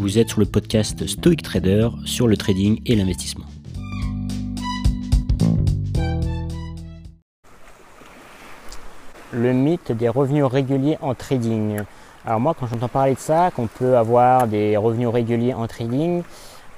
Vous 0.00 0.16
êtes 0.16 0.30
sur 0.30 0.40
le 0.40 0.46
podcast 0.46 1.06
Stoic 1.06 1.42
Trader 1.42 1.90
sur 2.06 2.26
le 2.26 2.34
trading 2.38 2.80
et 2.86 2.96
l'investissement. 2.96 3.44
Le 9.30 9.52
mythe 9.52 9.92
des 9.92 10.08
revenus 10.08 10.44
réguliers 10.44 10.96
en 11.02 11.14
trading. 11.14 11.80
Alors 12.24 12.40
moi 12.40 12.56
quand 12.58 12.66
j'entends 12.66 12.88
parler 12.88 13.12
de 13.12 13.18
ça, 13.18 13.50
qu'on 13.54 13.66
peut 13.66 13.98
avoir 13.98 14.46
des 14.46 14.74
revenus 14.78 15.08
réguliers 15.08 15.52
en 15.52 15.66
trading, 15.66 16.22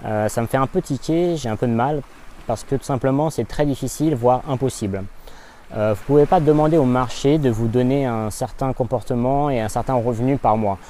euh, 0.05 0.29
ça 0.29 0.43
me 0.43 0.49
fait 0.49 0.57
un 0.57 0.67
peu 0.67 0.83
tiquer, 0.83 1.37
j'ai 1.37 1.49
un 1.49 1.55
peu 1.55 1.69
de 1.69 1.75
mal 1.75 2.03
parce 2.49 2.65
que 2.65 2.75
tout 2.75 2.83
simplement 2.83 3.31
c'est 3.31 3.47
très 3.47 3.67
difficile, 3.67 4.17
voire 4.17 4.43
impossible. 4.49 5.05
Euh, 5.77 5.95
vous 5.95 6.01
ne 6.01 6.07
pouvez 6.07 6.27
pas 6.27 6.41
demander 6.41 6.77
au 6.77 6.87
marché 6.87 7.39
de 7.39 7.51
vous 7.51 7.69
donner 7.69 8.05
un 8.05 8.31
certain 8.31 8.73
comportement 8.73 9.49
et 9.49 9.61
un 9.61 9.69
certain 9.69 9.95
revenu 9.95 10.39
par 10.39 10.57
mois. 10.57 10.81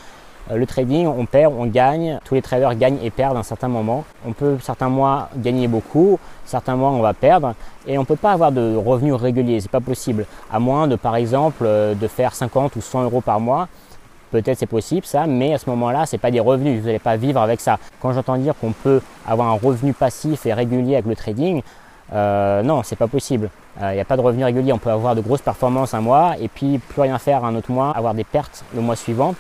Euh, 0.51 0.57
le 0.57 0.67
trading, 0.67 1.07
on 1.07 1.27
perd, 1.27 1.55
on 1.57 1.67
gagne, 1.67 2.19
tous 2.25 2.35
les 2.35 2.43
traders 2.43 2.75
gagnent 2.75 2.99
et 3.03 3.11
perdent 3.11 3.37
à 3.37 3.41
un 3.41 3.45
certain 3.45 3.69
moment. 3.69 4.05
On 4.27 4.33
peut 4.33 4.59
certains 4.61 4.89
mois 4.89 5.29
gagner 5.37 5.69
beaucoup, 5.69 6.19
certains 6.45 6.77
mois 6.77 6.91
on 6.91 7.01
va 7.01 7.15
perdre 7.15 7.55
et 7.87 7.97
on 7.99 8.03
ne 8.03 8.07
peut 8.07 8.17
pas 8.17 8.33
avoir 8.33 8.51
de 8.53 8.75
revenus 8.75 9.15
réguliers, 9.15 9.61
c'est 9.61 9.71
pas 9.71 9.81
possible. 9.81 10.27
À 10.53 10.59
moins 10.59 10.89
de 10.89 10.97
par 10.97 11.17
exemple 11.17 11.65
euh, 11.65 11.95
de 11.95 12.09
faire 12.09 12.35
50 12.35 12.77
ou 12.77 12.81
100 12.81 13.05
euros 13.05 13.21
par 13.21 13.39
mois, 13.39 13.69
peut-être 14.31 14.59
c'est 14.59 14.67
possible 14.67 15.07
ça, 15.07 15.27
mais 15.27 15.55
à 15.55 15.59
ce 15.59 15.69
moment-là, 15.71 16.07
ce 16.07 16.17
n'est 16.17 16.21
pas 16.21 16.31
des 16.31 16.41
revenus, 16.41 16.81
vous 16.81 16.87
n'allez 16.87 16.99
pas 16.99 17.17
vivre 17.17 17.41
avec 17.41 17.61
ça. 17.61 17.79
Quand 18.01 18.13
j'entends 18.13 18.37
dire 18.37 18.55
qu'on 18.61 18.73
peut 18.73 19.01
avoir 19.27 19.49
un 19.49 19.59
revenu 19.59 19.93
passif 19.93 20.47
et 20.47 20.55
régulier 20.55 20.95
avec 20.95 21.07
le 21.07 21.15
trading, 21.15 21.63
euh, 22.13 22.63
non, 22.63 22.83
c'est 22.83 22.97
pas 22.97 23.07
possible. 23.07 23.49
Il 23.81 23.95
n'y 23.95 24.01
a 24.01 24.05
pas 24.05 24.19
de 24.19 24.21
revenus 24.21 24.45
réguliers. 24.45 24.75
On 24.75 24.79
peut 24.79 24.91
avoir 24.91 25.15
de 25.15 25.23
grosses 25.23 25.41
performances 25.41 25.95
un 25.95 26.03
mois 26.03 26.35
et 26.39 26.49
puis 26.49 26.77
plus 26.77 27.01
rien 27.01 27.19
faire 27.19 27.43
un 27.43 27.55
autre 27.55 27.73
mois, 27.73 27.91
avoir 27.91 28.13
des 28.13 28.25
pertes 28.25 28.65
le 28.75 28.83
mois 28.83 28.97
suivant. 28.97 29.35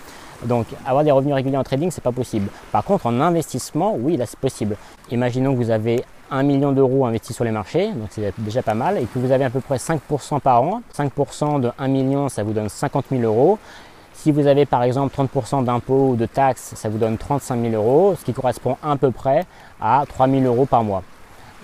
Donc 0.45 0.67
avoir 0.87 1.05
des 1.05 1.11
revenus 1.11 1.35
réguliers 1.35 1.57
en 1.57 1.65
trading, 1.65 1.91
c'est 1.91 2.03
pas 2.03 2.13
possible. 2.13 2.49
Par 2.71 2.85
contre, 2.85 3.07
en 3.07 3.21
investissement, 3.21 3.95
oui, 3.99 4.17
là 4.17 4.27
c'est 4.27 4.39
possible. 4.39 4.77
Imaginons 5.11 5.53
que 5.53 5.59
vous 5.59 5.71
avez 5.71 6.05
1 6.31 6.43
million 6.43 6.73
d'euros 6.73 7.05
investis 7.07 7.37
sur 7.37 7.45
les 7.45 7.51
marchés, 7.51 7.89
donc 7.93 8.09
c'est 8.11 8.33
déjà 8.39 8.63
pas 8.63 8.75
mal, 8.75 8.99
et 8.99 9.05
que 9.05 9.19
vous 9.19 9.31
avez 9.31 9.45
à 9.45 9.51
peu 9.51 9.61
près 9.61 9.77
5% 9.77 10.41
par 10.41 10.63
an. 10.63 10.83
5% 10.97 11.61
de 11.61 11.71
1 11.79 11.89
million, 11.89 12.29
ça 12.29 12.43
vous 12.43 12.53
donne 12.53 12.69
50 12.69 13.07
000 13.11 13.23
euros. 13.23 13.59
Si 14.15 14.31
vous 14.31 14.47
avez 14.47 14.67
par 14.67 14.83
exemple 14.83 15.15
30% 15.15 15.65
d'impôts 15.65 16.11
ou 16.11 16.17
de 16.17 16.27
taxes, 16.27 16.73
ça 16.77 16.89
vous 16.89 16.99
donne 16.99 17.19
35 17.19 17.61
000 17.61 17.75
euros, 17.75 18.15
ce 18.19 18.25
qui 18.25 18.33
correspond 18.33 18.77
à 18.83 18.97
peu 18.97 19.11
près 19.11 19.45
à 19.81 20.05
3 20.09 20.29
000 20.29 20.43
euros 20.43 20.65
par 20.65 20.85
mois. 20.85 21.03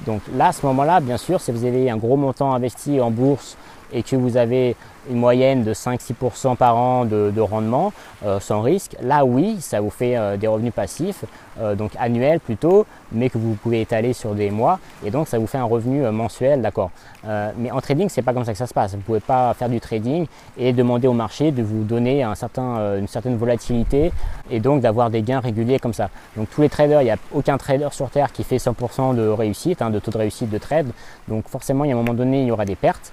Donc 0.06 0.22
là, 0.34 0.48
à 0.48 0.52
ce 0.52 0.64
moment-là, 0.66 1.00
bien 1.00 1.16
sûr, 1.16 1.40
si 1.40 1.50
vous 1.50 1.64
avez 1.64 1.90
un 1.90 1.96
gros 1.96 2.16
montant 2.16 2.52
investi 2.52 3.00
en 3.00 3.10
bourse 3.10 3.56
et 3.92 4.02
que 4.02 4.16
vous 4.16 4.36
avez 4.36 4.76
une 5.10 5.16
moyenne 5.16 5.64
de 5.64 5.72
5-6% 5.72 6.56
par 6.56 6.76
an 6.76 7.04
de, 7.04 7.40
rendement 7.40 7.92
euh, 8.24 8.40
sans 8.40 8.60
risque, 8.60 8.96
là 9.00 9.24
oui, 9.24 9.58
ça 9.60 9.80
vous 9.80 9.90
fait 9.90 10.16
euh, 10.16 10.36
des 10.36 10.46
revenus 10.46 10.72
passifs, 10.72 11.24
euh, 11.60 11.74
donc 11.74 11.92
annuels 11.98 12.40
plutôt, 12.40 12.84
mais 13.12 13.30
que 13.30 13.38
vous 13.38 13.54
pouvez 13.54 13.80
étaler 13.80 14.12
sur 14.12 14.34
des 14.34 14.50
mois, 14.50 14.80
et 15.04 15.10
donc 15.10 15.28
ça 15.28 15.38
vous 15.38 15.46
fait 15.46 15.58
un 15.58 15.64
revenu 15.64 16.02
mensuel, 16.10 16.60
d'accord. 16.60 16.90
mais 17.24 17.70
en 17.70 17.80
trading, 17.80 18.08
c'est 18.08 18.22
pas 18.22 18.32
comme 18.32 18.44
ça 18.44 18.52
que 18.52 18.58
ça 18.58 18.66
se 18.66 18.74
passe. 18.74 18.94
Vous 18.94 19.00
pouvez 19.00 19.20
pas 19.20 19.54
faire 19.54 19.68
du 19.68 19.80
trading 19.80 20.26
et 20.58 20.72
demander 20.72 21.08
au 21.08 21.12
marché 21.12 21.52
de 21.52 21.62
vous 21.62 21.84
donner 21.84 22.22
un 22.22 22.34
certain, 22.34 22.96
une 22.98 23.08
certaine 23.08 23.36
volatilité 23.36 24.12
et 24.50 24.60
donc 24.60 24.82
d'avoir 24.82 25.10
des 25.10 25.22
gains 25.22 25.40
réguliers 25.40 25.78
comme 25.78 25.94
ça. 25.94 26.10
Donc 26.36 26.48
tous 26.50 26.62
les 26.62 26.68
traders, 26.68 27.02
il 27.02 27.06
n'y 27.06 27.10
a 27.10 27.16
aucun 27.32 27.56
trader 27.56 27.88
sur 27.92 28.10
Terre 28.10 28.32
qui 28.32 28.44
fait 28.44 28.56
100% 28.56 29.14
de 29.14 29.28
réussite, 29.28 29.82
hein, 29.82 29.90
de 29.90 29.98
taux 29.98 30.10
de 30.10 30.18
réussite 30.18 30.50
de 30.50 30.58
trade, 30.58 30.88
donc 31.28 31.48
forcément, 31.48 31.84
il 31.84 31.88
y 31.88 31.92
a 31.92 31.94
un 31.94 31.98
moment 31.98 32.14
donné, 32.14 32.42
il 32.42 32.48
y 32.48 32.52
aura 32.52 32.64
des 32.64 32.76
pertes. 32.76 33.12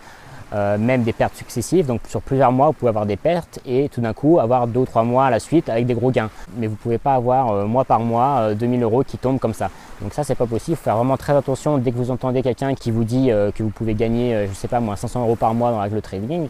Euh, 0.54 0.78
même 0.78 1.02
des 1.04 1.14
pertes 1.14 1.36
successives. 1.36 1.88
Donc 1.88 2.02
sur 2.08 2.22
plusieurs 2.22 2.52
mois, 2.52 2.68
vous 2.68 2.74
pouvez 2.74 2.90
avoir 2.90 3.08
des 3.08 3.18
pertes 3.18 3.60
et 3.66 3.90
tout 3.90 4.00
d'un 4.00 4.14
coup 4.14 4.40
avoir 4.40 4.68
deux 4.68 4.82
ou 4.82 4.86
trois 4.86 5.04
mois 5.04 5.26
à 5.26 5.30
la 5.32 5.40
suite 5.40 5.70
avec 5.70 5.88
des 5.88 5.96
gros 5.96 6.12
gains. 6.12 6.30
Mais 6.56 6.68
vous 6.68 6.74
ne 6.74 6.78
pouvez 6.78 6.98
pas 7.00 7.16
avoir 7.16 7.52
euh, 7.52 7.66
mois 7.66 7.84
par 7.84 8.00
mois 8.00 8.54
2000 8.54 8.80
euh, 8.80 8.84
euros 8.84 9.04
qui 9.04 9.18
tombent 9.18 9.40
comme 9.40 9.56
ça. 9.56 9.72
Donc 10.02 10.14
ça, 10.14 10.23
c'est 10.23 10.36
pas 10.36 10.46
possible. 10.46 10.73
Il 10.73 10.76
faut 10.78 10.84
faire 10.84 10.98
vraiment 10.98 11.17
très 11.17 11.36
attention 11.36 11.80
dès 11.80 11.92
que 11.92 11.98
vous 11.98 12.11
entendez 12.11 12.44
quelqu'un 12.44 12.76
qui 12.76 12.92
vous 12.92 13.04
dit 13.04 13.32
que 13.55 13.64
vous 13.64 13.70
pouvez 13.70 13.95
gagner, 13.95 14.45
je 14.48 14.54
sais 14.54 14.67
pas 14.67 14.82
moi, 14.82 14.98
500 14.98 15.22
euros 15.22 15.36
par 15.36 15.54
mois 15.54 15.82
avec 15.82 15.94
le 15.94 16.02
trading. 16.02 16.50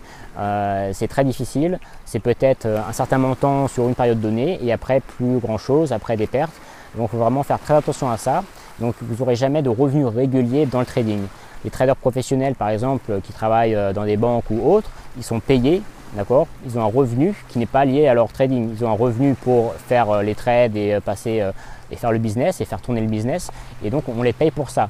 c'est 0.93 1.07
très 1.07 1.23
difficile. 1.23 1.79
C'est 2.05 2.19
peut-être 2.19 2.65
un 2.65 2.91
certain 2.91 3.19
montant 3.19 3.67
sur 3.67 3.87
une 3.87 3.93
période 3.93 4.19
donnée 4.19 4.57
et 4.63 4.71
après 4.73 4.99
plus 4.99 5.37
grand 5.37 5.59
chose, 5.59 5.93
après 5.93 6.17
des 6.17 6.25
pertes. 6.25 6.53
Donc 6.97 7.09
il 7.09 7.11
faut 7.11 7.17
vraiment 7.19 7.43
faire 7.43 7.59
très 7.59 7.75
attention 7.75 8.09
à 8.09 8.17
ça. 8.17 8.43
Donc 8.79 8.95
vous 8.99 9.23
n'aurez 9.23 9.35
jamais 9.35 9.61
de 9.61 9.69
revenus 9.69 10.07
réguliers 10.07 10.65
dans 10.65 10.79
le 10.79 10.85
trading. 10.87 11.21
Les 11.65 11.71
traders 11.71 11.95
professionnels, 11.95 12.53
par 12.53 12.69
exemple, 12.69 13.21
qui 13.23 13.33
travaillent 13.33 13.73
euh, 13.73 13.91
dans 13.91 14.05
des 14.05 14.17
banques 14.17 14.45
ou 14.51 14.71
autres, 14.71 14.91
ils 15.17 15.23
sont 15.23 15.39
payés, 15.39 15.81
d'accord? 16.15 16.45
Ils 16.63 16.77
ont 16.77 16.81
un 16.83 16.91
revenu 16.91 17.33
qui 17.49 17.57
n'est 17.57 17.65
pas 17.65 17.85
lié 17.85 18.07
à 18.07 18.13
leur 18.13 18.31
trading. 18.31 18.69
Ils 18.71 18.85
ont 18.85 18.89
un 18.89 18.95
revenu 18.95 19.33
pour 19.33 19.73
faire 19.73 20.11
euh, 20.11 20.21
les 20.21 20.35
trades 20.35 20.77
et 20.77 20.93
euh, 20.93 20.99
passer 21.01 21.43
et 21.89 21.95
faire 21.95 22.11
le 22.11 22.19
business 22.19 22.61
et 22.61 22.65
faire 22.65 22.81
tourner 22.81 23.01
le 23.01 23.07
business. 23.07 23.49
Et 23.83 23.89
donc, 23.89 24.03
on 24.07 24.21
les 24.21 24.33
paye 24.33 24.51
pour 24.51 24.69
ça. 24.69 24.89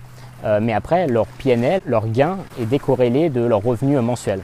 mais 0.62 0.74
après, 0.74 1.08
leur 1.08 1.28
PNL, 1.28 1.82
leur 1.86 2.08
gain 2.08 2.38
est 2.60 2.66
décorrélé 2.66 3.30
de 3.30 3.42
leur 3.42 3.62
revenu 3.64 3.98
mensuel. 4.00 4.40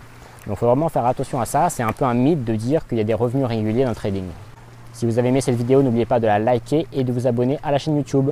Donc, 0.48 0.56
il 0.56 0.60
faut 0.60 0.68
vraiment 0.68 0.90
faire 0.90 1.06
attention 1.06 1.40
à 1.42 1.46
ça. 1.46 1.70
C'est 1.70 1.84
un 1.84 1.92
peu 1.92 2.06
un 2.06 2.14
mythe 2.14 2.46
de 2.46 2.56
dire 2.56 2.88
qu'il 2.88 2.98
y 2.98 3.02
a 3.02 3.06
des 3.06 3.14
revenus 3.14 3.46
réguliers 3.46 3.84
dans 3.84 3.90
le 3.90 3.96
trading. 3.96 4.26
Si 4.94 5.06
vous 5.06 5.20
avez 5.20 5.30
aimé 5.30 5.42
cette 5.42 5.56
vidéo, 5.56 5.82
n'oubliez 5.82 6.06
pas 6.06 6.20
de 6.20 6.28
la 6.28 6.40
liker 6.40 6.88
et 6.94 7.04
de 7.04 7.12
vous 7.12 7.28
abonner 7.28 7.60
à 7.64 7.72
la 7.72 7.78
chaîne 7.78 7.96
YouTube. 7.96 8.32